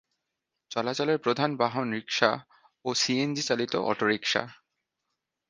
[0.71, 2.31] চলাচলের প্রধান বাহন রিক্সা
[2.85, 4.43] ও সিএনজি চালিত অটোরিক্সা।